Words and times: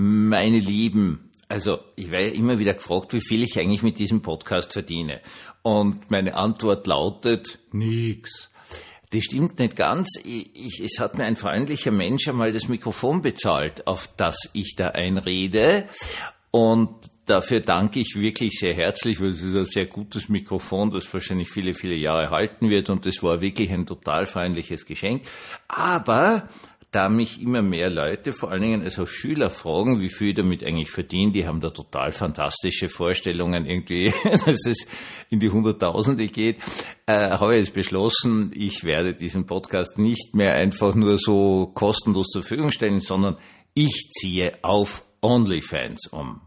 Meine 0.00 0.60
Lieben, 0.60 1.28
also 1.48 1.80
ich 1.96 2.12
werde 2.12 2.28
immer 2.28 2.60
wieder 2.60 2.74
gefragt, 2.74 3.12
wie 3.14 3.20
viel 3.20 3.42
ich 3.42 3.58
eigentlich 3.58 3.82
mit 3.82 3.98
diesem 3.98 4.22
Podcast 4.22 4.72
verdiene. 4.72 5.20
Und 5.62 6.08
meine 6.08 6.36
Antwort 6.36 6.86
lautet 6.86 7.58
nix. 7.72 8.52
Das 9.10 9.24
stimmt 9.24 9.58
nicht 9.58 9.74
ganz. 9.74 10.10
Ich, 10.24 10.54
ich, 10.54 10.80
es 10.84 11.00
hat 11.00 11.18
mir 11.18 11.24
ein 11.24 11.34
freundlicher 11.34 11.90
Mensch 11.90 12.28
einmal 12.28 12.52
das 12.52 12.68
Mikrofon 12.68 13.22
bezahlt, 13.22 13.88
auf 13.88 14.08
das 14.16 14.38
ich 14.52 14.76
da 14.76 14.90
einrede. 14.90 15.88
Und 16.52 16.90
dafür 17.26 17.58
danke 17.58 17.98
ich 17.98 18.14
wirklich 18.14 18.52
sehr 18.60 18.74
herzlich, 18.74 19.20
weil 19.20 19.30
es 19.30 19.42
ist 19.42 19.56
ein 19.56 19.64
sehr 19.64 19.86
gutes 19.86 20.28
Mikrofon, 20.28 20.92
das 20.92 21.12
wahrscheinlich 21.12 21.50
viele, 21.50 21.74
viele 21.74 21.96
Jahre 21.96 22.30
halten 22.30 22.70
wird. 22.70 22.88
Und 22.88 23.04
das 23.04 23.20
war 23.24 23.40
wirklich 23.40 23.72
ein 23.72 23.84
total 23.84 24.26
freundliches 24.26 24.86
Geschenk. 24.86 25.22
Aber 25.66 26.48
da 26.90 27.10
mich 27.10 27.42
immer 27.42 27.60
mehr 27.60 27.90
Leute, 27.90 28.32
vor 28.32 28.50
allen 28.50 28.62
Dingen 28.62 28.82
also 28.82 29.04
Schüler 29.04 29.50
fragen, 29.50 30.00
wie 30.00 30.08
viel 30.08 30.28
ich 30.28 30.34
damit 30.34 30.64
eigentlich 30.64 30.90
verdiene, 30.90 31.32
die 31.32 31.46
haben 31.46 31.60
da 31.60 31.70
total 31.70 32.12
fantastische 32.12 32.88
Vorstellungen 32.88 33.66
irgendwie, 33.66 34.12
dass 34.24 34.66
es 34.66 34.86
in 35.28 35.38
die 35.38 35.50
Hunderttausende 35.50 36.28
geht, 36.28 36.60
äh, 37.06 37.30
habe 37.30 37.54
ich 37.54 37.66
jetzt 37.66 37.74
beschlossen, 37.74 38.52
ich 38.54 38.84
werde 38.84 39.14
diesen 39.14 39.44
Podcast 39.44 39.98
nicht 39.98 40.34
mehr 40.34 40.54
einfach 40.54 40.94
nur 40.94 41.18
so 41.18 41.70
kostenlos 41.74 42.28
zur 42.28 42.42
Verfügung 42.42 42.70
stellen, 42.70 43.00
sondern 43.00 43.36
ich 43.74 44.10
ziehe 44.18 44.58
auf 44.62 45.04
OnlyFans 45.20 46.06
um. 46.06 46.40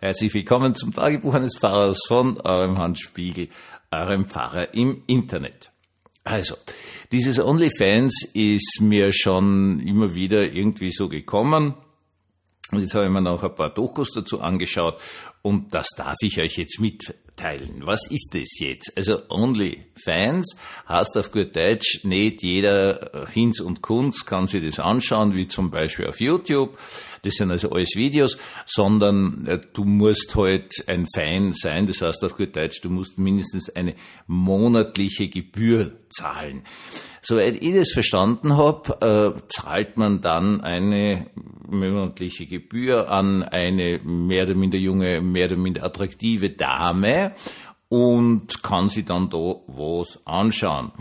Herzlich 0.00 0.34
willkommen 0.34 0.74
zum 0.74 0.92
Tagebuch 0.92 1.34
eines 1.34 1.56
Pfarrers 1.56 2.00
von 2.08 2.40
eurem 2.40 2.78
Hans 2.78 3.00
Spiegel, 3.00 3.48
eurem 3.90 4.26
Pfarrer 4.26 4.74
im 4.74 5.04
Internet. 5.06 5.73
Also, 6.24 6.56
dieses 7.12 7.38
OnlyFans 7.38 8.30
ist 8.32 8.80
mir 8.80 9.12
schon 9.12 9.80
immer 9.80 10.14
wieder 10.14 10.52
irgendwie 10.52 10.90
so 10.90 11.08
gekommen. 11.08 11.74
Und 12.72 12.80
jetzt 12.80 12.94
habe 12.94 13.04
ich 13.04 13.10
mir 13.10 13.20
noch 13.20 13.44
ein 13.44 13.54
paar 13.54 13.72
Dokus 13.72 14.10
dazu 14.12 14.40
angeschaut 14.40 15.00
und 15.42 15.74
das 15.74 15.88
darf 15.96 16.16
ich 16.22 16.40
euch 16.40 16.56
jetzt 16.56 16.80
mitteilen. 17.34 17.82
Was 17.84 18.06
ist 18.10 18.30
das 18.34 18.58
jetzt? 18.58 18.92
Also 18.96 19.18
OnlyFans 19.28 20.56
heißt 20.88 21.16
auf 21.16 21.32
gut 21.32 21.56
Deutsch, 21.56 22.04
nicht 22.04 22.42
jeder 22.42 23.26
Hinz 23.32 23.60
und 23.60 23.82
Kunz 23.82 24.24
kann 24.26 24.46
sich 24.46 24.64
das 24.64 24.78
anschauen, 24.78 25.34
wie 25.34 25.46
zum 25.46 25.70
Beispiel 25.70 26.06
auf 26.06 26.20
YouTube. 26.20 26.78
Das 27.22 27.34
sind 27.34 27.50
also 27.50 27.70
alles 27.70 27.96
Videos, 27.96 28.36
sondern 28.66 29.46
äh, 29.46 29.58
du 29.72 29.84
musst 29.84 30.34
halt 30.36 30.84
ein 30.86 31.06
Fan 31.14 31.52
sein. 31.52 31.86
Das 31.86 32.02
heißt 32.02 32.22
auf 32.24 32.36
gut 32.36 32.54
Deutsch, 32.54 32.80
du 32.82 32.90
musst 32.90 33.18
mindestens 33.18 33.74
eine 33.74 33.94
monatliche 34.26 35.28
Gebühr 35.28 35.92
zahlen. 36.10 36.64
Soweit 37.22 37.62
ich 37.62 37.74
das 37.74 37.92
verstanden 37.92 38.58
habe, 38.58 39.34
äh, 39.40 39.40
zahlt 39.48 39.96
man 39.96 40.20
dann 40.20 40.60
eine 40.60 41.30
monatliche 41.66 42.46
Gebühr 42.46 43.10
an 43.10 43.42
eine 43.42 43.98
mehr 44.04 44.44
oder 44.44 44.54
minder 44.54 44.76
junge, 44.76 45.22
mehr 45.22 45.46
oder 45.46 45.56
minder 45.56 45.84
attraktive 45.84 46.50
Dame 46.50 47.23
und 47.88 48.62
kann 48.62 48.88
sie 48.88 49.04
dann 49.04 49.30
da 49.30 49.56
was 49.66 50.18
anschauen. 50.24 50.92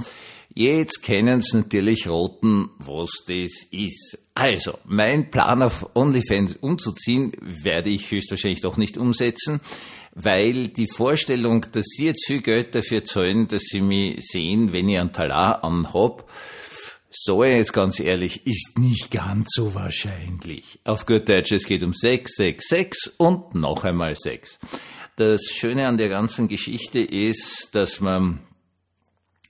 Jetzt 0.56 1.02
kennen 1.02 1.42
Sie 1.42 1.58
natürlich 1.58 2.08
Roten, 2.08 2.70
was 2.78 3.10
das 3.28 3.52
ist. 3.72 4.20
Also, 4.36 4.78
mein 4.86 5.32
Plan 5.32 5.64
auf 5.64 5.96
OnlyFans 5.96 6.58
umzuziehen, 6.58 7.32
werde 7.42 7.90
ich 7.90 8.12
höchstwahrscheinlich 8.12 8.62
doch 8.62 8.78
nicht 8.78 8.98
umsetzen, 8.98 9.62
weil 10.14 10.68
die 10.68 10.88
Vorstellung, 10.88 11.66
dass 11.72 11.86
Sie 11.88 12.06
jetzt 12.06 12.28
viel 12.28 12.44
Geld 12.44 12.76
dafür 12.76 13.04
zahlen, 13.04 13.48
dass 13.48 13.64
Sie 13.64 13.82
mich 13.82 14.28
sehen, 14.28 14.74
wenn 14.74 14.90
ich 14.90 15.00
einen 15.00 15.12
Talar 15.12 15.64
anhab, 15.64 16.30
so 17.10 17.44
jetzt 17.44 17.74
ganz 17.74 18.00
ehrlich, 18.00 18.46
ist 18.46 18.78
nicht 18.78 19.10
ganz 19.10 19.50
so 19.54 19.74
wahrscheinlich. 19.74 20.80
Auf 20.84 21.08
gut 21.08 21.30
Deutsch, 21.30 21.52
es 21.52 21.66
geht 21.66 21.84
um 21.84 21.94
Sex, 21.94 22.36
Sex, 22.36 22.66
Sex 22.68 23.14
und 23.18 23.56
noch 23.56 23.84
einmal 23.84 24.16
Sex. 24.16 24.60
Das 25.16 25.42
Schöne 25.52 25.88
an 25.88 25.97
der 25.97 26.09
ganzen 26.09 26.47
Geschichte 26.47 27.00
ist, 27.00 27.69
dass 27.73 28.02
man 28.02 28.39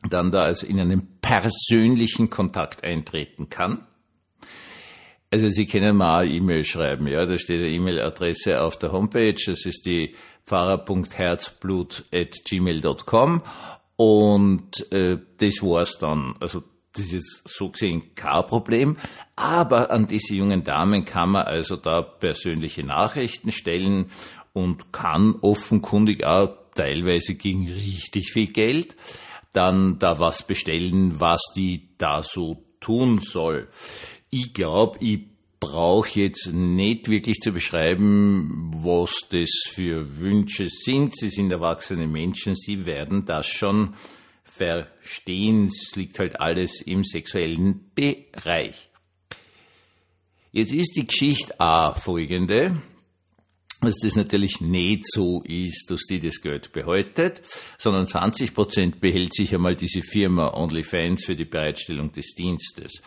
dann 0.10 0.32
da 0.32 0.44
also 0.44 0.66
in 0.68 0.80
einen 0.80 1.20
persönlichen 1.22 2.30
Kontakt 2.30 2.84
eintreten 2.84 3.50
kann. 3.50 3.88
Also 5.32 5.48
Sie 5.50 5.66
können 5.66 5.96
mal 5.96 6.30
E-Mail 6.30 6.64
schreiben, 6.64 7.08
ja, 7.08 7.26
da 7.26 7.40
steht 7.40 7.62
eine 7.62 7.70
E-Mail-Adresse 7.70 8.62
auf 8.62 8.78
der 8.78 8.92
Homepage, 8.92 9.34
das 9.34 9.66
ist 9.66 9.84
die 9.86 10.14
pfarrer.herzblut.gmail.com 10.46 13.42
und 13.96 14.92
äh, 14.92 15.18
das 15.38 15.64
war's 15.64 15.98
dann. 15.98 16.36
Also 16.40 16.62
das 16.96 17.12
ist 17.12 17.42
so 17.46 17.70
gesehen 17.70 18.14
kein 18.14 18.46
Problem, 18.46 18.98
aber 19.36 19.90
an 19.90 20.06
diese 20.06 20.36
jungen 20.36 20.64
Damen 20.64 21.06
kann 21.06 21.32
man 21.32 21.48
also 21.48 21.76
da 21.78 22.04
persönliche 22.04 22.84
Nachrichten 22.84 23.52
stellen 23.52 24.12
und 24.54 24.94
kann 24.94 25.36
offenkundig 25.42 26.24
auch 26.24 26.56
teilweise 26.76 27.36
gegen 27.36 27.72
richtig 27.72 28.32
viel 28.32 28.48
Geld 28.48 28.96
dann 29.52 30.00
da 30.00 30.20
was 30.20 30.46
bestellen, 30.46 31.20
was 31.20 31.42
die 31.56 31.90
da 31.98 32.24
so 32.24 32.64
tun 32.80 33.20
soll. 33.20 33.70
Ich 34.30 34.54
glaube, 34.54 34.98
ich 35.00 35.22
brauche 35.60 36.20
jetzt 36.20 36.52
nicht 36.52 37.08
wirklich 37.08 37.38
zu 37.38 37.52
beschreiben, 37.52 38.72
was 38.76 39.12
das 39.30 39.50
für 39.70 40.18
Wünsche 40.18 40.68
sind. 40.70 41.16
Sie 41.16 41.30
sind 41.30 41.52
erwachsene 41.52 42.08
Menschen, 42.08 42.56
sie 42.56 42.86
werden 42.86 43.26
das 43.26 43.48
schon 43.48 43.94
verstehen. 44.44 45.68
Es 45.68 45.96
liegt 45.96 46.20
halt 46.20 46.40
alles 46.40 46.82
im 46.82 47.04
sexuellen 47.04 47.92
Bereich. 47.96 48.90
Jetzt 50.52 50.74
ist 50.74 50.96
die 50.98 51.08
Geschichte 51.08 51.60
A 51.60 51.94
folgende 51.94 52.82
dass 53.84 53.96
das 53.98 54.16
natürlich 54.16 54.62
nicht 54.62 55.04
so 55.06 55.42
ist, 55.46 55.90
dass 55.90 56.02
die 56.10 56.20
das 56.20 56.42
Geld 56.42 56.72
behaltet, 56.72 57.42
sondern 57.78 58.08
20 58.08 58.54
Prozent 58.54 59.02
behält 59.02 59.34
sich 59.34 59.54
einmal 59.54 59.76
diese 59.76 60.02
Firma 60.02 60.54
OnlyFans 60.54 61.26
für 61.26 61.36
die 61.36 61.46
Bereitstellung 61.46 62.12
des 62.12 62.34
Dienstes. 62.36 63.02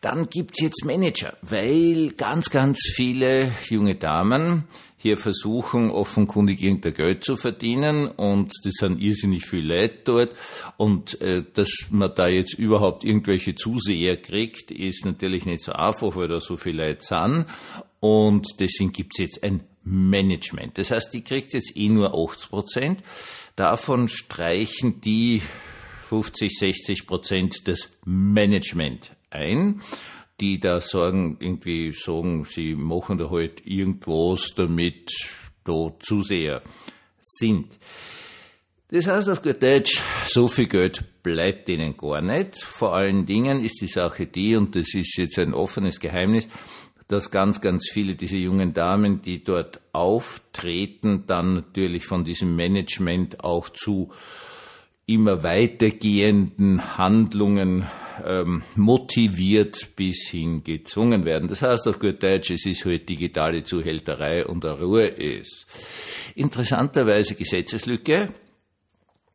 Dann 0.00 0.28
gibt's 0.28 0.60
jetzt 0.60 0.84
Manager, 0.84 1.36
weil 1.42 2.10
ganz, 2.16 2.50
ganz 2.50 2.80
viele 2.94 3.52
junge 3.68 3.96
Damen 3.96 4.64
hier 4.98 5.16
versuchen, 5.16 5.90
offenkundig 5.90 6.62
irgendein 6.62 6.94
Geld 6.94 7.24
zu 7.24 7.36
verdienen 7.36 8.08
und 8.08 8.52
das 8.64 8.74
sind 8.74 9.00
irrsinnig 9.00 9.44
viele 9.44 9.80
Leute 9.80 9.98
dort 10.04 10.30
und 10.78 11.20
äh, 11.20 11.44
dass 11.54 11.68
man 11.90 12.12
da 12.14 12.28
jetzt 12.28 12.54
überhaupt 12.54 13.04
irgendwelche 13.04 13.54
Zuseher 13.54 14.16
kriegt, 14.16 14.70
ist 14.70 15.04
natürlich 15.04 15.46
nicht 15.46 15.62
so 15.62 15.72
einfach, 15.72 16.16
weil 16.16 16.28
da 16.28 16.40
so 16.40 16.56
viele 16.56 16.88
Leute 16.88 17.04
sind 17.04 17.46
und 18.00 18.46
deswegen 18.58 18.92
gibt's 18.92 19.18
jetzt 19.18 19.42
ein 19.44 19.60
Management. 19.86 20.78
Das 20.78 20.90
heißt, 20.90 21.14
die 21.14 21.22
kriegt 21.22 21.54
jetzt 21.54 21.76
eh 21.76 21.88
nur 21.88 22.12
80 22.12 22.50
Prozent. 22.50 23.02
Davon 23.54 24.08
streichen 24.08 25.00
die 25.00 25.40
50, 26.08 26.58
60 26.58 27.06
Prozent 27.06 27.68
das 27.68 27.96
Management 28.04 29.12
ein, 29.30 29.80
die 30.40 30.60
da 30.60 30.80
sagen, 30.80 31.38
irgendwie 31.40 31.92
sagen, 31.92 32.44
sie 32.44 32.74
machen 32.74 33.16
da 33.16 33.30
halt 33.30 33.66
irgendwas, 33.66 34.52
damit 34.54 35.10
da 35.64 35.94
Zuseher 36.00 36.62
sind. 37.20 37.78
Das 38.88 39.08
heißt 39.08 39.28
auf 39.30 39.42
gut 39.42 39.60
Deutsch, 39.60 40.00
so 40.26 40.46
viel 40.46 40.68
Geld 40.68 41.04
bleibt 41.24 41.66
denen 41.66 41.96
gar 41.96 42.20
nicht. 42.20 42.56
Vor 42.56 42.94
allen 42.94 43.26
Dingen 43.26 43.64
ist 43.64 43.80
die 43.80 43.88
Sache 43.88 44.26
die, 44.26 44.54
und 44.54 44.76
das 44.76 44.94
ist 44.94 45.16
jetzt 45.16 45.40
ein 45.40 45.54
offenes 45.54 45.98
Geheimnis, 45.98 46.48
dass 47.08 47.30
ganz, 47.30 47.60
ganz 47.60 47.88
viele 47.92 48.14
dieser 48.14 48.38
jungen 48.38 48.74
Damen, 48.74 49.22
die 49.22 49.44
dort 49.44 49.80
auftreten, 49.92 51.24
dann 51.26 51.54
natürlich 51.54 52.06
von 52.06 52.24
diesem 52.24 52.56
Management 52.56 53.44
auch 53.44 53.68
zu 53.68 54.12
immer 55.06 55.44
weitergehenden 55.44 56.98
Handlungen 56.98 57.86
ähm, 58.24 58.64
motiviert 58.74 59.94
bis 59.94 60.28
hin 60.28 60.64
gezwungen 60.64 61.24
werden. 61.24 61.48
Das 61.48 61.62
heißt 61.62 61.86
auf 61.86 62.00
gut 62.00 62.22
Deutsch, 62.22 62.50
es 62.50 62.66
ist 62.66 62.84
halt 62.84 63.08
digitale 63.08 63.62
Zuhälterei 63.62 64.44
und 64.44 64.64
eine 64.64 64.80
Ruhe 64.80 65.06
ist. 65.06 65.66
Interessanterweise 66.34 67.36
Gesetzeslücke. 67.36 68.34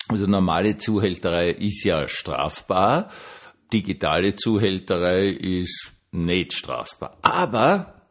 Also 0.09 0.27
normale 0.27 0.77
Zuhälterei 0.77 1.51
ist 1.51 1.85
ja 1.85 2.05
strafbar. 2.09 3.09
Digitale 3.71 4.35
Zuhälterei 4.35 5.27
ist 5.27 5.93
nicht 6.11 6.53
strafbar. 6.53 7.17
Aber 7.21 8.01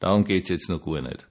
darum 0.00 0.24
geht's 0.24 0.48
jetzt 0.48 0.68
noch 0.68 0.84
gar 0.84 1.02
nicht. 1.02 1.26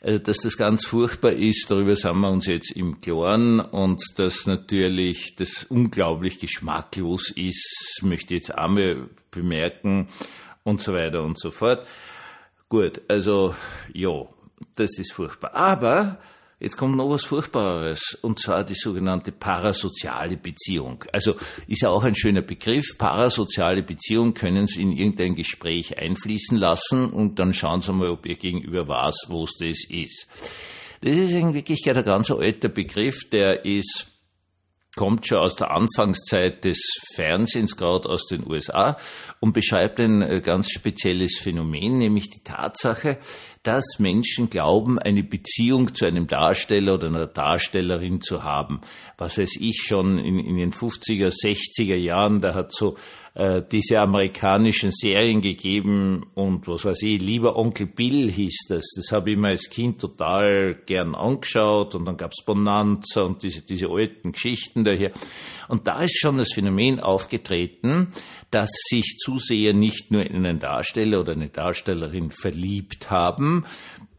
Also, 0.00 0.18
dass 0.18 0.38
das 0.38 0.56
ganz 0.56 0.84
furchtbar 0.84 1.32
ist, 1.32 1.70
darüber 1.70 1.94
sind 1.94 2.18
wir 2.18 2.30
uns 2.30 2.46
jetzt 2.46 2.72
im 2.72 3.00
Klaren 3.00 3.60
und 3.60 4.02
dass 4.16 4.46
natürlich 4.46 5.36
das 5.36 5.64
unglaublich 5.64 6.40
geschmacklos 6.40 7.30
ist, 7.30 8.00
möchte 8.02 8.34
ich 8.34 8.40
jetzt 8.40 8.58
einmal 8.58 9.08
bemerken 9.30 10.08
und 10.64 10.80
so 10.80 10.92
weiter 10.92 11.22
und 11.22 11.38
so 11.38 11.52
fort. 11.52 11.86
Gut, 12.68 13.02
also 13.06 13.54
ja, 13.92 14.26
das 14.74 14.98
ist 14.98 15.12
furchtbar. 15.12 15.54
Aber 15.54 16.18
Jetzt 16.62 16.76
kommt 16.76 16.96
noch 16.96 17.10
was 17.10 17.24
Furchtbares, 17.24 18.16
und 18.22 18.38
zwar 18.38 18.62
die 18.62 18.76
sogenannte 18.76 19.32
parasoziale 19.32 20.36
Beziehung. 20.36 21.04
Also 21.12 21.34
ist 21.66 21.82
ja 21.82 21.88
auch 21.88 22.04
ein 22.04 22.14
schöner 22.14 22.42
Begriff. 22.42 22.96
Parasoziale 22.98 23.82
Beziehung 23.82 24.32
können 24.32 24.68
Sie 24.68 24.82
in 24.82 24.92
irgendein 24.92 25.34
Gespräch 25.34 25.98
einfließen 25.98 26.56
lassen 26.56 27.10
und 27.10 27.40
dann 27.40 27.52
schauen 27.52 27.80
Sie 27.80 27.92
mal, 27.92 28.10
ob 28.10 28.26
Ihr 28.26 28.36
Gegenüber 28.36 28.86
weiß, 28.86 29.24
wo 29.26 29.42
es 29.42 29.56
das 29.58 29.84
ist. 29.88 30.28
Das 31.00 31.16
ist 31.16 31.32
in 31.32 31.52
Wirklichkeit 31.52 31.96
ein 31.96 32.04
ganz 32.04 32.30
alter 32.30 32.68
Begriff, 32.68 33.28
der 33.28 33.64
ist 33.64 34.06
kommt 34.94 35.26
schon 35.26 35.38
aus 35.38 35.56
der 35.56 35.70
Anfangszeit 35.70 36.64
des 36.64 36.78
Fernsehens, 37.14 37.76
gerade 37.76 38.08
aus 38.08 38.26
den 38.26 38.46
USA, 38.46 38.98
und 39.40 39.52
beschreibt 39.52 39.98
ein 40.00 40.20
äh, 40.20 40.40
ganz 40.42 40.70
spezielles 40.70 41.38
Phänomen, 41.38 41.98
nämlich 41.98 42.28
die 42.28 42.42
Tatsache, 42.44 43.18
dass 43.62 43.84
Menschen 43.98 44.50
glauben, 44.50 44.98
eine 44.98 45.22
Beziehung 45.22 45.94
zu 45.94 46.04
einem 46.04 46.26
Darsteller 46.26 46.94
oder 46.94 47.06
einer 47.06 47.26
Darstellerin 47.26 48.20
zu 48.20 48.42
haben. 48.42 48.80
Was 49.18 49.38
weiß 49.38 49.56
ich 49.60 49.82
schon 49.86 50.18
in, 50.18 50.38
in 50.38 50.56
den 50.56 50.72
50er, 50.72 51.28
60er 51.28 51.94
Jahren, 51.94 52.40
da 52.40 52.54
hat 52.54 52.72
so 52.72 52.96
äh, 53.34 53.62
diese 53.70 54.00
amerikanischen 54.00 54.90
Serien 54.90 55.40
gegeben 55.40 56.26
und 56.34 56.68
was 56.68 56.84
weiß 56.84 57.02
ich, 57.02 57.20
lieber 57.20 57.56
Onkel 57.56 57.86
Bill 57.86 58.30
hieß 58.30 58.66
das. 58.68 58.84
Das 58.94 59.10
habe 59.12 59.30
ich 59.30 59.38
mir 59.38 59.48
als 59.48 59.70
Kind 59.70 60.00
total 60.00 60.74
gern 60.84 61.14
angeschaut 61.14 61.94
und 61.94 62.04
dann 62.04 62.16
gab's 62.16 62.44
Bonanza 62.44 63.22
und 63.22 63.42
diese, 63.42 63.62
diese 63.62 63.88
alten 63.88 64.32
Geschichten 64.32 64.84
daher. 64.84 65.12
Und 65.68 65.86
da 65.86 66.02
ist 66.02 66.18
schon 66.18 66.36
das 66.36 66.52
Phänomen 66.52 67.00
aufgetreten, 67.00 68.08
dass 68.50 68.68
sich 68.90 69.16
Zuseher 69.18 69.72
nicht 69.72 70.10
nur 70.10 70.26
in 70.26 70.44
einen 70.44 70.58
Darsteller 70.58 71.20
oder 71.20 71.32
eine 71.32 71.48
Darstellerin 71.48 72.30
verliebt 72.30 73.10
haben, 73.10 73.51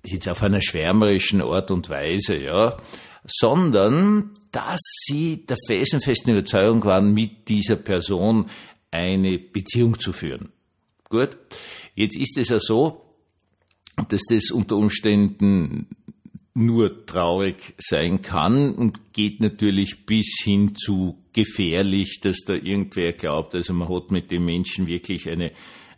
jetzt 0.06 0.28
auf 0.28 0.44
einer 0.44 0.62
schwärmerischen 0.62 1.42
Art 1.42 1.72
und 1.72 1.90
Weise, 1.90 2.38
ja, 2.38 2.78
sondern 3.26 4.32
dass 4.52 4.82
sie 5.06 5.46
der 5.46 5.58
felsenfesten 5.68 6.34
Überzeugung 6.34 6.84
waren, 6.84 7.14
mit 7.14 7.48
dieser 7.48 7.78
Person 7.78 8.50
eine 8.92 9.40
Beziehung 9.40 10.00
zu 10.00 10.12
führen. 10.12 10.50
Gut, 11.10 11.38
jetzt 11.96 12.16
ist 12.18 12.38
es 12.38 12.50
ja 12.50 12.60
so, 12.60 13.02
dass 14.10 14.22
das 14.30 14.52
unter 14.52 14.76
Umständen 14.76 15.88
nur 16.56 17.06
traurig 17.06 17.74
sein 17.80 18.22
kann 18.22 18.76
und 18.76 19.14
geht 19.14 19.40
natürlich 19.40 20.06
bis 20.06 20.38
hin 20.44 20.76
zu 20.76 21.18
gefährlich, 21.34 22.20
dass 22.22 22.42
da 22.46 22.54
irgendwer 22.54 23.14
glaubt, 23.14 23.56
also 23.56 23.74
man 23.74 23.90
hat 23.90 24.12
mit 24.12 24.30
dem 24.30 24.46
Menschen 24.46 24.86
wirklich 24.86 25.30
eine 25.30 25.52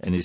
eine 0.06 0.22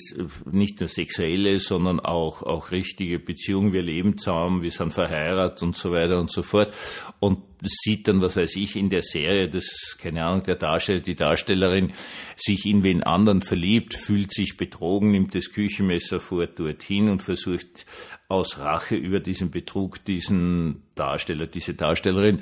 nicht 0.51 0.79
nur 0.79 0.89
sexuelle, 0.89 1.59
sondern 1.59 1.99
auch, 1.99 2.43
auch 2.43 2.71
richtige 2.71 3.19
Beziehung. 3.19 3.73
Wir 3.73 3.81
leben 3.81 4.17
zusammen, 4.17 4.61
wir 4.61 4.71
sind 4.71 4.93
verheiratet 4.93 5.63
und 5.63 5.75
so 5.75 5.91
weiter 5.91 6.19
und 6.19 6.31
so 6.31 6.43
fort. 6.43 6.73
Und 7.19 7.39
sieht 7.63 8.07
dann, 8.07 8.21
was 8.21 8.35
weiß 8.37 8.55
ich, 8.55 8.75
in 8.75 8.89
der 8.89 9.01
Serie, 9.01 9.49
dass, 9.49 9.97
keine 9.99 10.23
Ahnung, 10.23 10.43
der 10.43 10.55
Darsteller, 10.55 10.99
die 10.99 11.15
Darstellerin 11.15 11.93
sich 12.35 12.65
in 12.65 12.83
wen 12.83 13.03
anderen 13.03 13.41
verliebt, 13.41 13.95
fühlt 13.95 14.31
sich 14.33 14.57
betrogen, 14.57 15.11
nimmt 15.11 15.35
das 15.35 15.51
Küchenmesser 15.51 16.19
vor 16.19 16.47
dorthin 16.47 17.09
und 17.09 17.21
versucht 17.21 17.85
aus 18.27 18.59
Rache 18.59 18.95
über 18.95 19.19
diesen 19.19 19.51
Betrug 19.51 20.03
diesen 20.05 20.83
Darsteller, 20.95 21.47
diese 21.47 21.73
Darstellerin 21.73 22.41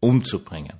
umzubringen. 0.00 0.74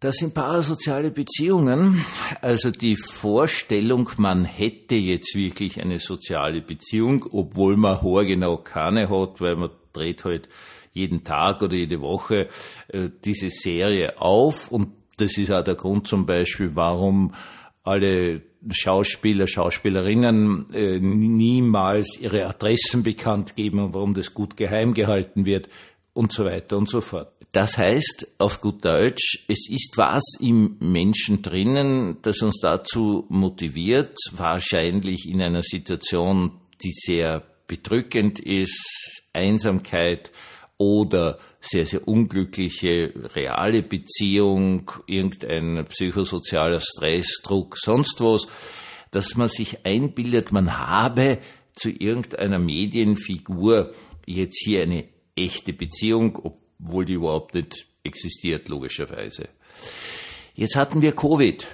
Das 0.00 0.16
sind 0.16 0.32
parasoziale 0.32 1.10
Beziehungen, 1.10 2.06
also 2.40 2.70
die 2.70 2.96
Vorstellung, 2.96 4.08
man 4.16 4.46
hätte 4.46 4.94
jetzt 4.94 5.36
wirklich 5.36 5.78
eine 5.78 5.98
soziale 5.98 6.62
Beziehung, 6.62 7.26
obwohl 7.30 7.76
man 7.76 8.00
haargenau 8.00 8.56
keine 8.56 9.10
hat, 9.10 9.42
weil 9.42 9.56
man 9.56 9.68
dreht 9.92 10.24
halt 10.24 10.48
jeden 10.94 11.22
Tag 11.22 11.60
oder 11.60 11.74
jede 11.74 12.00
Woche 12.00 12.48
äh, 12.88 13.10
diese 13.22 13.50
Serie 13.50 14.18
auf 14.18 14.72
und 14.72 14.88
das 15.18 15.36
ist 15.36 15.50
auch 15.50 15.62
der 15.62 15.74
Grund 15.74 16.08
zum 16.08 16.24
Beispiel, 16.24 16.70
warum 16.74 17.34
alle 17.82 18.40
Schauspieler, 18.70 19.46
Schauspielerinnen 19.46 20.72
äh, 20.72 20.98
niemals 20.98 22.18
ihre 22.18 22.46
Adressen 22.46 23.02
bekannt 23.02 23.54
geben 23.54 23.80
und 23.80 23.92
warum 23.92 24.14
das 24.14 24.32
gut 24.32 24.56
geheim 24.56 24.94
gehalten 24.94 25.44
wird 25.44 25.68
und 26.14 26.32
so 26.32 26.46
weiter 26.46 26.78
und 26.78 26.88
so 26.88 27.02
fort. 27.02 27.39
Das 27.52 27.78
heißt, 27.78 28.34
auf 28.38 28.60
gut 28.60 28.84
Deutsch, 28.84 29.44
es 29.48 29.68
ist 29.68 29.94
was 29.96 30.22
im 30.40 30.76
Menschen 30.78 31.42
drinnen, 31.42 32.18
das 32.22 32.42
uns 32.42 32.60
dazu 32.60 33.26
motiviert, 33.28 34.16
wahrscheinlich 34.30 35.28
in 35.28 35.42
einer 35.42 35.62
Situation, 35.62 36.60
die 36.82 36.92
sehr 36.92 37.42
bedrückend 37.66 38.38
ist, 38.38 39.22
Einsamkeit 39.32 40.30
oder 40.78 41.38
sehr, 41.60 41.86
sehr 41.86 42.06
unglückliche 42.06 43.12
reale 43.34 43.82
Beziehung, 43.82 44.90
irgendein 45.06 45.84
psychosozialer 45.86 46.80
Stress, 46.80 47.40
Druck, 47.42 47.76
sonst 47.76 48.20
was, 48.20 48.46
dass 49.10 49.36
man 49.36 49.48
sich 49.48 49.84
einbildet, 49.84 50.52
man 50.52 50.78
habe 50.78 51.38
zu 51.74 51.90
irgendeiner 51.90 52.60
Medienfigur 52.60 53.92
jetzt 54.24 54.62
hier 54.64 54.82
eine 54.82 55.08
echte 55.34 55.72
Beziehung, 55.72 56.59
obwohl 56.82 57.04
die 57.04 57.14
überhaupt 57.14 57.54
nicht 57.54 57.86
existiert, 58.02 58.68
logischerweise. 58.68 59.48
Jetzt 60.54 60.76
hatten 60.76 61.02
wir 61.02 61.12
Covid 61.12 61.68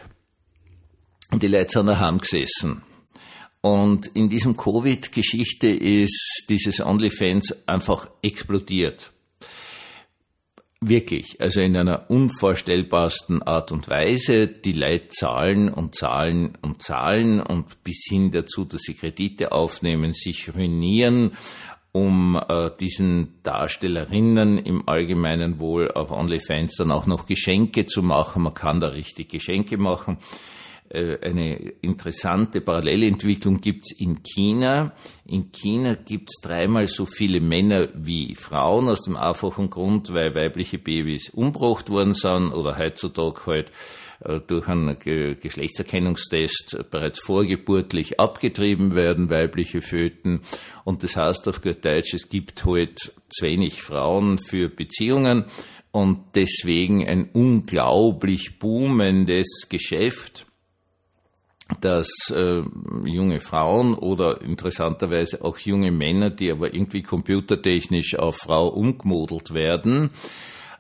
und 1.32 1.43
die 1.43 1.49
Leute 1.49 1.70
sind 1.70 1.87
daheim 1.87 2.19
gesessen. 2.19 2.82
Und 3.61 4.06
in 4.06 4.29
diesem 4.29 4.56
Covid-Geschichte 4.56 5.69
ist 5.69 6.44
dieses 6.49 6.81
OnlyFans 6.81 7.67
einfach 7.67 8.08
explodiert. 8.23 9.12
Wirklich, 10.81 11.41
also 11.41 11.61
in 11.61 11.76
einer 11.76 12.11
unvorstellbarsten 12.11 13.43
Art 13.43 13.73
und 13.73 13.88
Weise. 13.88 14.47
Die 14.47 14.73
Leute 14.73 15.08
zahlen 15.08 15.69
und 15.69 15.97
zahlen 15.97 16.56
und 16.62 16.82
zahlen 16.82 17.41
und 17.41 17.82
bis 17.82 18.05
hin 18.08 18.31
dazu, 18.31 18.64
dass 18.67 18.82
sie 18.82 18.94
Kredite 18.94 19.50
aufnehmen, 19.50 20.12
sich 20.12 20.55
ruinieren 20.55 21.32
um 21.96 22.37
äh, 22.37 22.70
diesen 22.78 23.38
Darstellerinnen 23.43 24.58
im 24.58 24.87
Allgemeinen 24.87 25.58
wohl 25.58 25.90
auf 25.90 26.10
OnlyFans 26.10 26.75
dann 26.76 26.90
auch 26.90 27.06
noch 27.06 27.25
Geschenke 27.25 27.87
zu 27.87 28.02
machen. 28.02 28.43
Man 28.43 28.52
kann 28.52 28.81
da 28.81 28.88
richtig 28.88 29.31
Geschenke 29.31 29.78
machen. 29.78 30.19
Äh, 30.88 31.18
eine 31.20 31.56
interessante 31.80 32.60
Parallelentwicklung 32.60 33.60
gibt's 33.60 33.92
in 33.92 34.22
China. 34.22 34.92
In 35.26 35.50
China 35.50 35.94
gibt's 35.94 36.40
dreimal 36.40 36.86
so 36.86 37.06
viele 37.06 37.40
Männer 37.40 37.88
wie 37.94 38.34
Frauen 38.34 38.88
aus 38.88 39.02
dem 39.02 39.16
einfachen 39.16 39.70
Grund, 39.70 40.12
weil 40.12 40.34
weibliche 40.34 40.78
Babys 40.78 41.30
umgebracht 41.30 41.90
worden 41.90 42.14
sind 42.14 42.52
oder 42.52 42.78
heutzutage 42.78 43.46
halt 43.46 43.72
äh, 44.20 44.40
durch 44.46 44.68
einen 44.68 44.96
Geschlechtserkennungstest 44.98 46.78
bereits 46.90 47.20
vorgeburtlich 47.20 48.20
abgetrieben 48.20 48.94
werden, 48.94 49.28
weibliche 49.28 49.80
Föten. 49.80 50.42
Und 50.84 51.02
das 51.02 51.16
heißt 51.16 51.48
auf 51.48 51.62
gut 51.62 51.84
Deutsch, 51.84 52.14
es 52.14 52.28
gibt 52.28 52.64
halt 52.64 53.12
zu 53.28 53.44
wenig 53.44 53.82
Frauen 53.82 54.38
für 54.38 54.69
Beziehungen 54.69 55.46
und 55.90 56.24
deswegen 56.34 57.06
ein 57.08 57.31
unglaublich 57.32 58.58
boomendes 58.58 59.69
Geschäft 59.69 60.45
dass 61.81 62.08
äh, 62.31 62.63
junge 63.05 63.41
Frauen 63.41 63.94
oder 63.94 64.41
interessanterweise 64.41 65.44
auch 65.44 65.58
junge 65.58 65.91
Männer, 65.91 66.31
die 66.31 66.51
aber 66.51 66.73
irgendwie 66.73 67.03
computertechnisch 67.03 68.17
auf 68.17 68.37
Frau 68.37 68.69
umgemodelt 68.69 69.53
werden, 69.53 70.11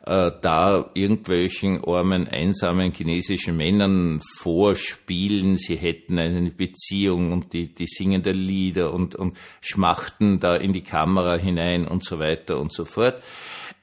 äh, 0.06 0.30
da 0.40 0.90
irgendwelchen 0.94 1.82
armen, 1.84 2.28
einsamen 2.28 2.92
chinesischen 2.92 3.56
Männern 3.56 4.20
vorspielen, 4.38 5.58
sie 5.58 5.76
hätten 5.76 6.18
eine 6.18 6.50
Beziehung 6.52 7.32
und 7.32 7.52
die, 7.52 7.74
die 7.74 7.86
singen 7.86 8.22
da 8.22 8.30
Lieder 8.30 8.94
und, 8.94 9.16
und 9.16 9.36
schmachten 9.60 10.38
da 10.38 10.54
in 10.54 10.72
die 10.72 10.84
Kamera 10.84 11.36
hinein 11.36 11.88
und 11.88 12.04
so 12.04 12.20
weiter 12.20 12.60
und 12.60 12.72
so 12.72 12.84
fort. 12.84 13.20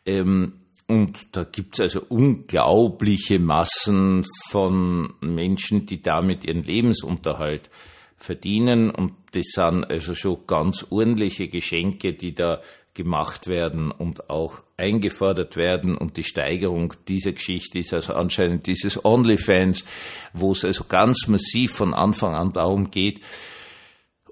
Ähm, 0.06 0.63
und 0.88 1.28
da 1.32 1.44
gibt's 1.44 1.80
also 1.80 2.02
unglaubliche 2.10 3.40
Massen 3.40 4.26
von 4.50 5.14
Menschen, 5.22 5.86
die 5.86 6.02
damit 6.02 6.46
ihren 6.46 6.64
Lebensunterhalt 6.64 7.70
verdienen. 8.18 8.90
Und 8.90 9.14
das 9.32 9.46
sind 9.54 9.86
also 9.86 10.14
schon 10.14 10.46
ganz 10.48 10.86
ordentliche 10.90 11.48
Geschenke, 11.48 12.14
die 12.14 12.34
da 12.34 12.62
gemacht 12.94 13.48
werden 13.48 13.92
und 13.92 14.30
auch 14.30 14.60
eingefordert 14.78 15.56
werden. 15.56 15.98
Und 15.98 16.18
die 16.18 16.24
Steigerung 16.24 16.94
dieser 17.08 17.32
Geschichte 17.32 17.80
ist 17.80 17.94
also 17.94 18.14
anscheinend 18.14 18.68
dieses 18.68 19.04
OnlyFans, 19.04 19.86
wo 20.34 20.52
es 20.52 20.64
also 20.64 20.84
ganz 20.84 21.28
massiv 21.28 21.72
von 21.74 21.94
Anfang 21.94 22.36
an 22.36 22.54
darum 22.54 22.92
geht, 22.92 23.22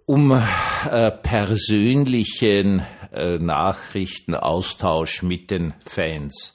um 0.05 0.31
äh, 0.31 1.11
persönlichen 1.11 2.85
äh, 3.11 3.37
Nachrichtenaustausch 3.37 5.23
mit 5.23 5.51
den 5.51 5.73
Fans. 5.85 6.53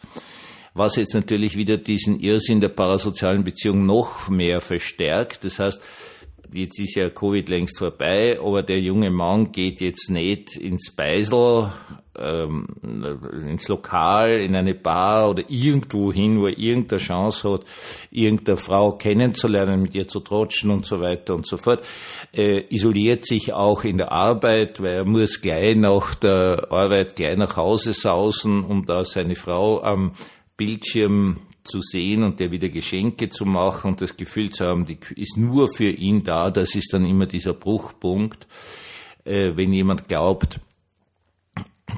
Was 0.75 0.97
jetzt 0.97 1.15
natürlich 1.15 1.57
wieder 1.57 1.79
diesen 1.79 2.21
Irrsinn 2.21 2.61
der 2.61 2.69
parasozialen 2.69 3.45
Beziehung 3.45 3.87
noch 3.87 4.29
mehr 4.29 4.61
verstärkt. 4.61 5.45
Das 5.45 5.59
heißt, 5.59 5.81
jetzt 6.53 6.79
ist 6.79 6.95
ja 6.95 7.11
Covid 7.11 7.49
längst 7.49 7.79
vorbei, 7.79 8.38
aber 8.41 8.62
der 8.62 8.81
junge 8.81 9.11
Mann 9.11 9.53
geht 9.53 9.81
jetzt 9.81 10.11
nicht 10.11 10.57
ins 10.57 10.91
Beisel, 10.91 11.71
ähm, 12.19 12.67
ins 13.49 13.69
Lokal, 13.69 14.41
in 14.41 14.55
eine 14.55 14.75
Bar 14.75 15.31
oder 15.31 15.45
irgendwo 15.49 16.12
hin, 16.12 16.41
wo 16.41 16.47
er 16.47 16.59
irgendeine 16.59 17.00
Chance 17.00 17.53
hat, 17.53 17.65
irgendeine 18.11 18.57
Frau 18.57 18.93
kennenzulernen, 18.93 19.83
mit 19.83 19.95
ihr 19.95 20.09
zu 20.09 20.21
trotschen 20.21 20.71
und 20.71 20.87
so 20.87 21.00
weiter 21.00 21.35
und 21.35 21.47
so 21.47 21.57
fort, 21.57 21.87
äh, 22.33 22.65
isoliert 22.69 23.26
sich 23.26 23.53
auch 23.53 23.85
in 23.85 23.99
der 23.99 24.12
Arbeit, 24.12 24.81
weil 24.81 24.95
er 24.95 25.05
muss 25.05 25.41
gleich 25.41 25.76
nach 25.76 26.15
der 26.15 26.69
Arbeit 26.71 27.17
gleich 27.17 27.37
nach 27.37 27.57
Hause 27.57 27.93
sausen, 27.93 28.65
um 28.65 28.87
da 28.87 29.05
seine 29.05 29.35
Frau 29.35 29.83
am 29.83 30.12
Bildschirm 30.57 31.38
zu 31.67 31.83
sehen 31.83 32.23
und 32.23 32.41
der 32.41 32.51
wieder 32.51 32.69
Geschenke 32.69 33.29
zu 33.29 33.45
machen 33.45 33.93
und 33.93 34.01
das 34.01 34.17
Gefühl 34.17 34.51
zu 34.51 34.65
haben, 34.65 34.87
die 34.87 34.99
ist 35.17 35.37
nur 35.37 35.69
für 35.73 35.91
ihn 35.91 36.25
da, 36.25 36.51
das 36.51 36.75
ist 36.75 36.93
dann 36.93 37.05
immer 37.05 37.27
dieser 37.27 37.53
Bruchpunkt, 37.53 38.47
äh, 39.25 39.53
wenn 39.57 39.73
jemand 39.73 40.09
glaubt, 40.09 40.61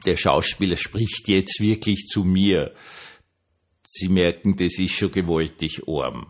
der 0.07 0.17
Schauspieler 0.17 0.77
spricht 0.77 1.29
jetzt 1.29 1.61
wirklich 1.61 2.07
zu 2.09 2.25
mir. 2.25 2.73
Sie 3.85 4.09
merken, 4.09 4.57
das 4.57 4.79
ist 4.79 4.93
schon 4.93 5.11
gewaltig 5.11 5.83
arm. 5.89 6.27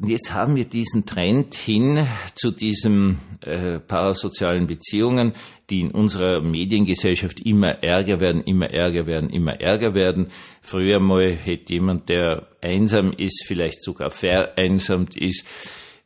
Und 0.00 0.08
jetzt 0.08 0.32
haben 0.32 0.56
wir 0.56 0.64
diesen 0.64 1.04
Trend 1.04 1.54
hin 1.54 2.06
zu 2.34 2.52
diesen 2.52 3.18
äh, 3.42 3.80
parasozialen 3.80 4.66
Beziehungen, 4.66 5.34
die 5.68 5.80
in 5.80 5.90
unserer 5.90 6.40
Mediengesellschaft 6.40 7.40
immer 7.40 7.82
ärger 7.82 8.18
werden, 8.18 8.42
immer 8.42 8.70
ärger 8.70 9.06
werden, 9.06 9.28
immer 9.28 9.60
ärger 9.60 9.94
werden. 9.94 10.28
Früher 10.62 11.00
mal 11.00 11.30
hätte 11.34 11.74
jemand, 11.74 12.08
der 12.08 12.48
einsam 12.62 13.12
ist, 13.12 13.44
vielleicht 13.46 13.82
sogar 13.82 14.08
vereinsamt 14.08 15.18
ist, 15.18 15.44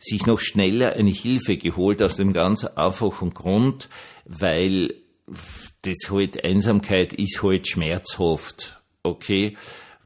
sich 0.01 0.27
noch 0.27 0.41
schneller 0.41 0.95
eine 0.95 1.13
Hilfe 1.13 1.57
geholt 1.57 2.03
aus 2.03 2.17
dem 2.17 2.33
ganz 2.33 2.65
einfachen 2.65 3.33
Grund, 3.33 3.89
weil 4.25 4.93
das 5.83 6.11
halt 6.11 6.45
Einsamkeit 6.45 7.15
ist 7.15 7.45
halt 7.45 7.69
schmerzhaft. 7.69 8.83
Okay, 9.05 9.57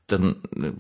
dann, 0.09 0.37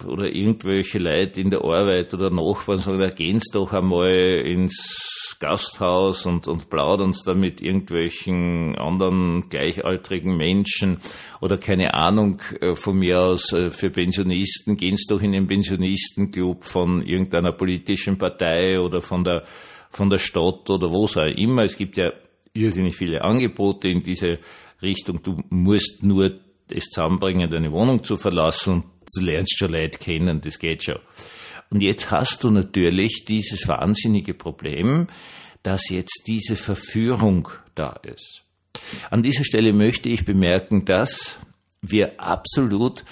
oder 0.06 0.34
irgendwelche 0.34 0.98
Leute 0.98 1.40
in 1.40 1.50
der 1.50 1.62
Arbeit 1.62 2.12
oder 2.14 2.30
Nachbarn 2.30 2.78
sagen, 2.78 2.98
da 2.98 3.10
gehen 3.10 3.38
Sie 3.38 3.50
doch 3.52 3.72
einmal 3.72 4.10
ins 4.10 5.36
Gasthaus 5.38 6.26
und, 6.26 6.48
und 6.48 6.68
plaudern 6.68 7.14
da 7.24 7.34
mit 7.34 7.60
irgendwelchen 7.60 8.76
anderen 8.76 9.48
gleichaltrigen 9.48 10.36
Menschen 10.36 10.98
oder 11.40 11.58
keine 11.58 11.94
Ahnung 11.94 12.40
äh, 12.60 12.74
von 12.74 12.98
mir 12.98 13.20
aus 13.20 13.52
äh, 13.52 13.70
für 13.70 13.90
Pensionisten, 13.90 14.76
gehen 14.76 14.96
Sie 14.96 15.06
doch 15.08 15.22
in 15.22 15.32
den 15.32 15.46
Pensionistenclub 15.46 16.64
von 16.64 17.02
irgendeiner 17.02 17.52
politischen 17.52 18.18
Partei 18.18 18.80
oder 18.80 19.00
von 19.00 19.22
der, 19.22 19.44
von 19.90 20.10
der 20.10 20.18
Stadt 20.18 20.68
oder 20.70 20.90
wo 20.90 21.04
auch 21.04 21.16
immer. 21.16 21.62
Es 21.62 21.76
gibt 21.76 21.96
ja 21.98 22.12
irrsinnig 22.52 22.96
viele 22.96 23.22
Angebote 23.22 23.88
in 23.88 24.02
diese 24.02 24.38
Richtung. 24.82 25.22
Du 25.22 25.42
musst 25.50 26.02
nur 26.02 26.32
es 26.72 26.86
zusammenbringen, 26.86 27.50
deine 27.50 27.72
Wohnung 27.72 28.04
zu 28.04 28.16
verlassen 28.16 28.84
du 29.14 29.24
lernst 29.24 29.58
schon 29.58 29.72
Leute 29.72 29.98
kennen, 29.98 30.40
das 30.40 30.58
geht 30.58 30.84
schon. 30.84 30.98
Und 31.70 31.82
jetzt 31.82 32.10
hast 32.10 32.44
du 32.44 32.50
natürlich 32.50 33.24
dieses 33.26 33.68
wahnsinnige 33.68 34.34
Problem, 34.34 35.08
dass 35.62 35.90
jetzt 35.90 36.22
diese 36.26 36.56
Verführung 36.56 37.48
da 37.74 38.00
ist. 38.02 38.42
An 39.10 39.22
dieser 39.22 39.44
Stelle 39.44 39.72
möchte 39.72 40.08
ich 40.08 40.24
bemerken, 40.24 40.84
dass 40.84 41.38
wir 41.82 42.20
absolut 42.20 43.04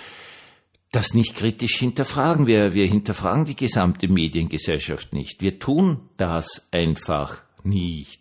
das 0.93 1.13
nicht 1.13 1.35
kritisch 1.35 1.77
hinterfragen. 1.77 2.47
Wir, 2.47 2.73
wir 2.73 2.87
hinterfragen 2.87 3.45
die 3.45 3.57
gesamte 3.57 4.09
Mediengesellschaft 4.09 5.13
nicht. 5.13 5.43
Wir 5.43 5.59
tun 5.59 6.09
das 6.17 6.69
einfach 6.71 7.43
nicht. 7.66 8.20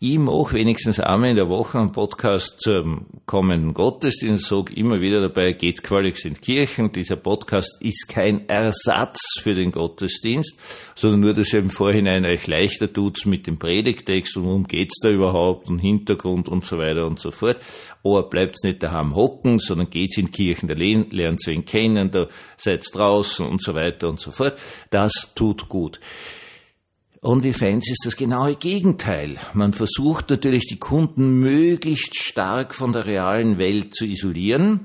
Ich 0.00 0.18
mache 0.18 0.54
wenigstens 0.54 1.00
einmal 1.00 1.30
in 1.30 1.36
der 1.36 1.48
Woche 1.48 1.78
einen 1.78 1.92
Podcast 1.92 2.60
zum 2.60 3.06
kommenden 3.24 3.72
Gottesdienst, 3.72 4.46
sage 4.46 4.74
immer 4.74 5.00
wieder 5.00 5.20
dabei, 5.20 5.52
geht's 5.52 5.82
gefälligst 5.82 6.26
in 6.26 6.40
Kirchen. 6.40 6.92
Dieser 6.92 7.16
Podcast 7.16 7.80
ist 7.80 8.08
kein 8.08 8.48
Ersatz 8.48 9.18
für 9.40 9.54
den 9.54 9.70
Gottesdienst, 9.70 10.58
sondern 10.94 11.20
nur, 11.20 11.32
dass 11.32 11.52
er 11.52 11.60
im 11.60 11.70
Vorhinein 11.70 12.26
euch 12.26 12.46
leichter 12.46 12.92
tut 12.92 13.24
mit 13.26 13.46
dem 13.46 13.58
Predigtext 13.58 14.36
und 14.36 14.44
worum 14.44 14.64
geht's 14.66 14.98
da 15.00 15.08
überhaupt 15.08 15.68
und 15.68 15.78
Hintergrund 15.78 16.48
und 16.48 16.64
so 16.64 16.76
weiter 16.78 17.06
und 17.06 17.18
so 17.18 17.30
fort. 17.30 17.58
Aber 18.02 18.28
bleibt's 18.28 18.64
nicht 18.64 18.82
daheim 18.82 19.14
hocken, 19.14 19.58
sondern 19.58 19.88
geht's 19.88 20.18
in 20.18 20.30
Kirchen, 20.30 20.68
da 20.68 20.74
lernt 20.74 21.46
ihr 21.46 21.54
ihn 21.54 21.64
kennen, 21.64 22.10
da 22.10 22.26
seid 22.56 22.84
draußen 22.92 23.46
und 23.46 23.62
so 23.62 23.74
weiter 23.74 24.08
und 24.08 24.20
so 24.20 24.32
fort. 24.32 24.58
Das 24.90 25.32
tut 25.34 25.68
gut. 25.68 26.00
OnlyFans 27.26 27.90
ist 27.90 28.02
das 28.04 28.16
genaue 28.16 28.54
Gegenteil. 28.54 29.38
Man 29.54 29.72
versucht 29.72 30.28
natürlich 30.28 30.66
die 30.66 30.78
Kunden 30.78 31.38
möglichst 31.38 32.16
stark 32.16 32.74
von 32.74 32.92
der 32.92 33.06
realen 33.06 33.56
Welt 33.56 33.94
zu 33.94 34.04
isolieren 34.04 34.84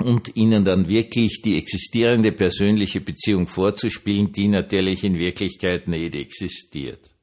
und 0.00 0.34
ihnen 0.34 0.64
dann 0.64 0.88
wirklich 0.88 1.40
die 1.40 1.56
existierende 1.56 2.32
persönliche 2.32 3.00
Beziehung 3.00 3.46
vorzuspielen, 3.46 4.32
die 4.32 4.48
natürlich 4.48 5.04
in 5.04 5.16
Wirklichkeit 5.16 5.86
nicht 5.86 6.16
existiert. 6.16 7.14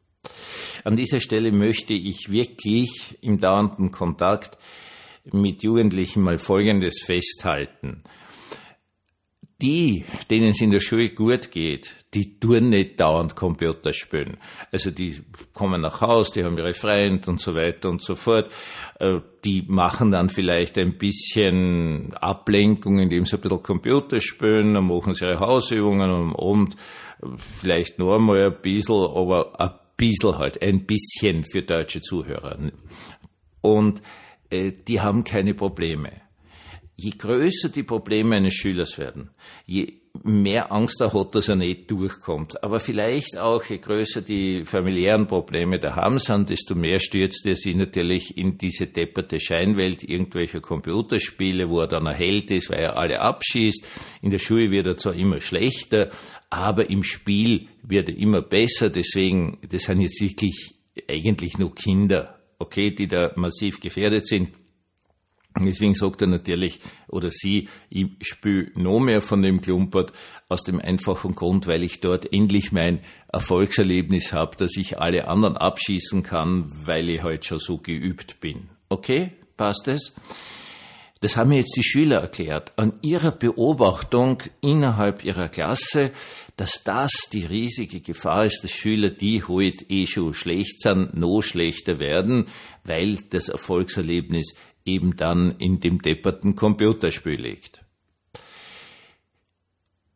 An 0.85 0.95
dieser 0.95 1.19
Stelle 1.19 1.51
möchte 1.51 1.93
ich 1.93 2.31
wirklich 2.31 3.17
im 3.19 3.41
dauernden 3.41 3.91
Kontakt 3.91 4.57
mit 5.33 5.63
Jugendlichen 5.63 6.23
mal 6.23 6.37
Folgendes 6.37 7.01
festhalten 7.03 8.03
die, 9.61 10.05
denen 10.29 10.49
es 10.49 10.61
in 10.61 10.71
der 10.71 10.79
Schule 10.79 11.09
gut 11.09 11.51
geht, 11.51 11.95
die 12.13 12.39
tun 12.39 12.69
nicht 12.69 12.99
dauernd 12.99 13.35
Computer 13.35 13.93
spielen. 13.93 14.37
Also 14.71 14.91
die 14.91 15.21
kommen 15.53 15.81
nach 15.81 16.01
Haus, 16.01 16.31
die 16.31 16.43
haben 16.43 16.57
ihre 16.57 16.73
Freunde 16.73 17.29
und 17.29 17.39
so 17.39 17.53
weiter 17.53 17.89
und 17.89 18.01
so 18.01 18.15
fort. 18.15 18.51
Äh, 18.99 19.19
die 19.45 19.63
machen 19.67 20.11
dann 20.11 20.29
vielleicht 20.29 20.77
ein 20.77 20.97
bisschen 20.97 22.13
Ablenkung, 22.13 22.99
indem 22.99 23.25
sie 23.25 23.37
ein 23.37 23.41
bisschen 23.41 23.63
Computer 23.63 24.19
spielen, 24.19 24.73
dann 24.73 24.87
machen 24.87 25.13
sie 25.13 25.25
ihre 25.25 25.39
Hausübungen 25.39 26.09
am 26.09 26.35
Abend 26.35 26.75
vielleicht 27.59 27.99
nur 27.99 28.15
einmal 28.15 28.43
ein 28.43 28.61
bisschen, 28.61 28.95
aber 28.95 29.59
ein 29.59 29.71
bisschen 29.95 30.37
halt, 30.37 30.61
ein 30.61 30.85
bisschen 30.85 31.43
für 31.43 31.61
deutsche 31.61 32.01
Zuhörer. 32.01 32.57
Und 33.61 34.01
äh, 34.49 34.71
die 34.71 34.99
haben 34.99 35.23
keine 35.23 35.53
Probleme 35.53 36.21
je 37.01 37.11
größer 37.17 37.69
die 37.69 37.83
Probleme 37.83 38.35
eines 38.35 38.53
Schülers 38.53 38.97
werden, 38.97 39.31
je 39.65 40.01
mehr 40.23 40.71
Angst 40.71 41.01
er 41.01 41.13
hat, 41.13 41.35
dass 41.35 41.47
er 41.47 41.55
nicht 41.55 41.89
durchkommt, 41.89 42.63
aber 42.63 42.79
vielleicht 42.79 43.37
auch 43.37 43.63
je 43.63 43.77
größer 43.77 44.21
die 44.21 44.65
familiären 44.65 45.25
Probleme 45.25 45.79
daheim 45.79 46.17
sind, 46.19 46.49
desto 46.49 46.75
mehr 46.75 46.99
stürzt 46.99 47.45
er 47.45 47.55
sich 47.55 47.75
natürlich 47.75 48.37
in 48.37 48.57
diese 48.57 48.87
depperte 48.87 49.39
Scheinwelt 49.39 50.03
irgendwelcher 50.03 50.59
Computerspiele, 50.59 51.69
wo 51.69 51.79
er 51.79 51.87
dann 51.87 52.07
ein 52.07 52.15
Held 52.15 52.51
ist, 52.51 52.69
weil 52.69 52.79
er 52.79 52.97
alle 52.97 53.21
abschießt. 53.21 53.87
In 54.21 54.31
der 54.31 54.39
Schule 54.39 54.69
wird 54.69 54.87
er 54.87 54.97
zwar 54.97 55.15
immer 55.15 55.39
schlechter, 55.39 56.11
aber 56.49 56.89
im 56.89 57.03
Spiel 57.03 57.67
wird 57.81 58.09
er 58.09 58.17
immer 58.17 58.41
besser. 58.41 58.89
Deswegen, 58.89 59.59
das 59.67 59.83
sind 59.83 60.01
jetzt 60.01 60.21
wirklich 60.21 60.75
eigentlich 61.09 61.57
nur 61.57 61.73
Kinder, 61.73 62.37
okay, 62.59 62.91
die 62.91 63.07
da 63.07 63.31
massiv 63.35 63.79
gefährdet 63.79 64.27
sind. 64.27 64.49
Deswegen 65.59 65.93
sagt 65.93 66.21
er 66.21 66.27
natürlich, 66.27 66.79
oder 67.09 67.29
sie, 67.29 67.67
ich 67.89 68.07
spüre 68.21 68.71
noch 68.75 68.99
mehr 68.99 69.21
von 69.21 69.41
dem 69.41 69.59
Klumpert 69.61 70.13
aus 70.47 70.63
dem 70.63 70.79
einfachen 70.79 71.35
Grund, 71.35 71.67
weil 71.67 71.83
ich 71.83 71.99
dort 71.99 72.31
endlich 72.31 72.71
mein 72.71 72.99
Erfolgserlebnis 73.27 74.33
habe, 74.33 74.55
dass 74.55 74.77
ich 74.77 74.99
alle 74.99 75.27
anderen 75.27 75.57
abschießen 75.57 76.23
kann, 76.23 76.71
weil 76.85 77.09
ich 77.09 77.21
halt 77.21 77.45
schon 77.45 77.59
so 77.59 77.77
geübt 77.77 78.39
bin. 78.39 78.69
Okay, 78.89 79.31
passt 79.57 79.87
es? 79.87 80.13
Das 81.21 81.37
haben 81.37 81.49
mir 81.49 81.59
jetzt 81.59 81.75
die 81.77 81.83
Schüler 81.83 82.21
erklärt. 82.21 82.73
An 82.77 82.93
ihrer 83.03 83.31
Beobachtung 83.31 84.41
innerhalb 84.59 85.23
ihrer 85.23 85.49
Klasse, 85.49 86.11
dass 86.57 86.83
das 86.83 87.11
die 87.31 87.45
riesige 87.45 88.01
Gefahr 88.01 88.45
ist, 88.45 88.63
dass 88.63 88.71
Schüler, 88.71 89.11
die 89.11 89.43
heute 89.43 89.85
eh 89.87 90.07
schon 90.07 90.33
schlecht 90.33 90.81
sind, 90.81 91.15
noch 91.15 91.41
schlechter 91.41 91.99
werden, 91.99 92.47
weil 92.83 93.17
das 93.29 93.49
Erfolgserlebnis 93.49 94.55
eben 94.85 95.15
dann 95.15 95.55
in 95.57 95.79
dem 95.79 96.01
depperten 96.01 96.55
Computerspiel 96.55 97.39
liegt. 97.39 97.83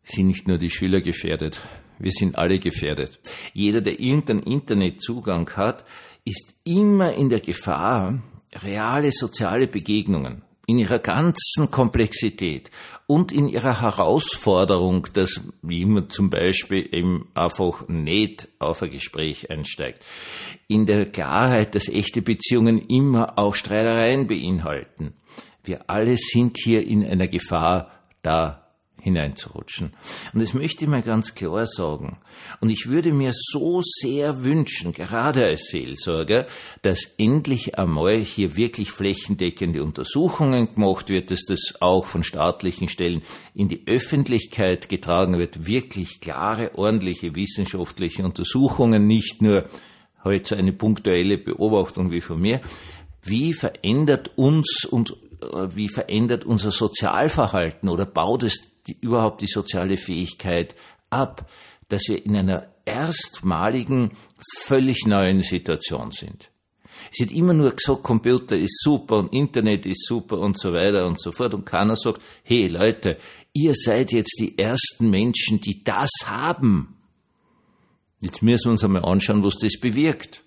Sind 0.03 0.27
nicht 0.27 0.48
nur 0.48 0.57
die 0.57 0.69
Schüler 0.69 1.01
gefährdet, 1.01 1.62
wir 1.98 2.12
sind 2.12 2.38
alle 2.38 2.60
gefährdet. 2.60 3.19
Jeder, 3.53 3.81
der 3.81 4.00
irgendeinen 4.00 4.43
Internetzugang 4.43 5.50
hat, 5.51 5.86
ist 6.25 6.53
immer 6.63 7.13
in 7.13 7.29
der 7.29 7.39
Gefahr, 7.39 8.22
reale 8.53 9.12
soziale 9.12 9.67
Begegnungen 9.67 10.43
in 10.67 10.79
ihrer 10.79 11.00
ganzen 11.00 11.69
Komplexität 11.72 12.72
und 13.07 13.31
in 13.31 13.48
ihrer 13.48 13.81
Herausforderung, 13.81 15.07
dass 15.13 15.41
wie 15.62 15.86
man 15.86 16.10
zum 16.10 16.29
Beispiel 16.29 16.89
eben 16.91 17.29
einfach 17.36 17.88
nicht 17.88 18.48
auf 18.60 18.81
ein 18.81 18.89
Gespräch 18.89 19.50
einsteigt. 19.51 20.03
In 20.67 20.86
der 20.86 21.05
Klarheit, 21.05 21.75
dass 21.75 21.88
echte 21.88 22.22
Beziehungen 22.22 22.79
immer 22.88 23.38
auch 23.38 23.53
Streitereien 23.53 24.27
beinhalten. 24.27 25.13
Wir 25.63 25.89
alle 25.89 26.17
sind 26.17 26.57
hier 26.57 26.86
in 26.86 27.05
einer 27.05 27.27
Gefahr, 27.27 27.91
da 28.22 28.64
hineinzurutschen. 29.05 29.93
Und 30.33 30.41
das 30.41 30.55
möchte 30.55 30.83
ich 30.83 30.89
mal 30.89 31.03
ganz 31.03 31.35
klar 31.35 31.67
sagen. 31.67 32.17
Und 32.59 32.71
ich 32.71 32.88
würde 32.88 33.13
mir 33.13 33.31
so 33.33 33.81
sehr 33.83 34.43
wünschen, 34.43 34.93
gerade 34.93 35.45
als 35.45 35.67
Seelsorger, 35.69 36.47
dass 36.81 37.13
endlich 37.19 37.77
einmal 37.77 38.17
hier 38.17 38.57
wirklich 38.57 38.91
flächendeckende 38.91 39.83
Untersuchungen 39.83 40.74
gemacht 40.74 41.09
wird, 41.09 41.29
dass 41.29 41.45
das 41.45 41.75
auch 41.81 42.05
von 42.05 42.24
staatlichen 42.24 42.88
Stellen 42.89 43.21
in 43.53 43.67
die 43.67 43.83
Öffentlichkeit 43.85 44.89
getragen 44.89 45.38
wird, 45.38 45.67
wirklich 45.67 46.19
klare, 46.19 46.71
ordentliche 46.74 47.35
wissenschaftliche 47.35 48.24
Untersuchungen, 48.24 49.05
nicht 49.05 49.39
nur 49.39 49.69
halt 50.24 50.47
so 50.47 50.55
eine 50.55 50.74
punktuelle 50.74 51.38
Beobachtung 51.38 52.09
wie 52.09 52.21
von 52.21 52.41
mir. 52.41 52.59
Wie 53.21 53.53
verändert 53.53 54.31
uns 54.35 54.83
und 54.83 55.15
äh, 55.41 55.67
wie 55.75 55.89
verändert 55.89 56.43
unser 56.43 56.71
Sozialverhalten 56.71 57.88
oder 57.89 58.07
baut 58.07 58.41
es 58.41 58.75
die, 58.87 58.97
überhaupt 59.01 59.41
die 59.41 59.47
soziale 59.47 59.97
Fähigkeit 59.97 60.75
ab, 61.09 61.49
dass 61.89 62.03
wir 62.07 62.25
in 62.25 62.35
einer 62.35 62.67
erstmaligen, 62.85 64.11
völlig 64.57 65.05
neuen 65.05 65.41
Situation 65.41 66.11
sind. 66.11 66.49
Es 67.11 67.19
wird 67.19 67.31
immer 67.31 67.53
nur 67.53 67.71
gesagt, 67.71 68.03
Computer 68.03 68.57
ist 68.57 68.81
super 68.81 69.17
und 69.17 69.33
Internet 69.33 69.85
ist 69.85 70.05
super 70.05 70.39
und 70.39 70.57
so 70.57 70.73
weiter 70.73 71.05
und 71.05 71.19
so 71.19 71.31
fort. 71.31 71.53
Und 71.53 71.65
keiner 71.65 71.95
sagt, 71.95 72.21
hey 72.43 72.67
Leute, 72.67 73.17
ihr 73.53 73.73
seid 73.75 74.11
jetzt 74.11 74.37
die 74.39 74.57
ersten 74.57 75.09
Menschen, 75.09 75.61
die 75.61 75.83
das 75.83 76.09
haben. 76.25 76.95
Jetzt 78.21 78.41
müssen 78.41 78.65
wir 78.65 78.71
uns 78.71 78.83
einmal 78.83 79.05
anschauen, 79.05 79.43
was 79.43 79.57
das 79.57 79.79
bewirkt. 79.79 80.44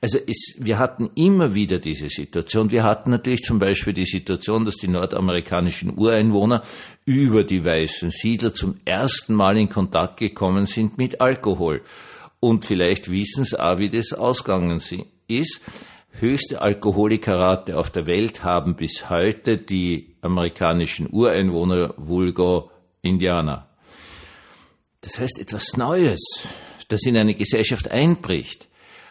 Also 0.00 0.18
es, 0.26 0.56
wir 0.58 0.78
hatten 0.78 1.10
immer 1.14 1.54
wieder 1.54 1.78
diese 1.78 2.08
Situation. 2.08 2.70
Wir 2.70 2.84
hatten 2.84 3.10
natürlich 3.10 3.42
zum 3.42 3.58
Beispiel 3.58 3.92
die 3.92 4.06
Situation, 4.06 4.64
dass 4.64 4.76
die 4.76 4.88
nordamerikanischen 4.88 5.96
Ureinwohner 5.96 6.62
über 7.04 7.44
die 7.44 7.64
weißen 7.64 8.10
Siedler 8.10 8.54
zum 8.54 8.80
ersten 8.84 9.34
Mal 9.34 9.56
in 9.58 9.68
Kontakt 9.68 10.18
gekommen 10.18 10.66
sind 10.66 10.98
mit 10.98 11.20
Alkohol. 11.20 11.82
Und 12.40 12.64
vielleicht 12.64 13.10
wissen 13.10 13.44
sie 13.44 13.60
auch, 13.60 13.78
wie 13.78 13.90
das 13.90 14.12
ausgegangen 14.12 14.80
ist. 15.28 15.60
Höchste 16.12 16.60
Alkoholikerrate 16.60 17.78
auf 17.78 17.90
der 17.90 18.06
Welt 18.06 18.42
haben 18.42 18.74
bis 18.74 19.10
heute 19.10 19.58
die 19.58 20.16
amerikanischen 20.22 21.08
Ureinwohner, 21.10 21.94
vulgo 21.96 22.70
Indianer. 23.02 23.68
Das 25.02 25.18
heißt 25.20 25.38
etwas 25.38 25.76
Neues, 25.76 26.48
das 26.88 27.02
in 27.04 27.16
eine 27.16 27.34
Gesellschaft 27.34 27.90
einbricht 27.90 28.69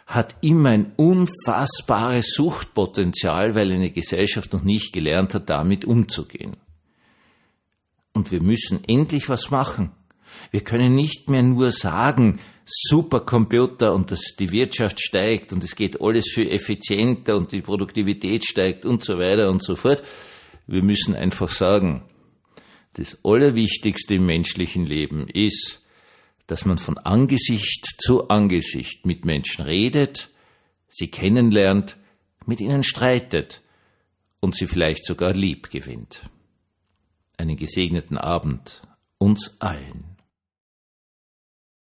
hat 0.09 0.35
immer 0.41 0.69
ein 0.69 0.91
unfassbares 0.95 2.33
Suchtpotenzial, 2.33 3.53
weil 3.53 3.71
eine 3.71 3.91
Gesellschaft 3.91 4.53
noch 4.53 4.63
nicht 4.63 4.91
gelernt 4.91 5.35
hat, 5.35 5.51
damit 5.51 5.85
umzugehen. 5.85 6.57
Und 8.13 8.31
wir 8.31 8.41
müssen 8.41 8.83
endlich 8.87 9.29
was 9.29 9.51
machen. 9.51 9.91
Wir 10.49 10.61
können 10.61 10.95
nicht 10.95 11.29
mehr 11.29 11.43
nur 11.43 11.71
sagen, 11.71 12.39
Supercomputer 12.65 13.93
und 13.93 14.09
dass 14.09 14.35
die 14.37 14.51
Wirtschaft 14.51 14.99
steigt 14.99 15.53
und 15.53 15.63
es 15.63 15.75
geht 15.75 16.01
alles 16.01 16.31
viel 16.33 16.49
effizienter 16.49 17.37
und 17.37 17.51
die 17.51 17.61
Produktivität 17.61 18.43
steigt 18.45 18.85
und 18.85 19.03
so 19.03 19.19
weiter 19.19 19.51
und 19.51 19.63
so 19.63 19.75
fort. 19.75 20.03
Wir 20.65 20.81
müssen 20.81 21.15
einfach 21.15 21.49
sagen, 21.49 22.03
das 22.93 23.19
Allerwichtigste 23.23 24.15
im 24.15 24.25
menschlichen 24.25 24.87
Leben 24.87 25.27
ist, 25.27 25.83
dass 26.49 26.65
man 26.65 26.79
von 26.79 26.97
Angesicht 26.97 27.85
zu 27.99 28.27
Angesicht 28.29 29.05
mit 29.05 29.23
Menschen 29.23 29.63
redet, 29.63 30.31
sie 30.87 31.07
kennenlernt, 31.07 31.97
mit 32.47 32.59
ihnen 32.59 32.81
streitet 32.81 33.61
und 34.39 34.55
sie 34.55 34.65
vielleicht 34.65 35.05
sogar 35.05 35.33
lieb 35.33 35.69
gewinnt. 35.69 36.23
Einen 37.37 37.55
gesegneten 37.55 38.17
Abend 38.17 38.81
uns 39.19 39.57
allen. 39.59 40.17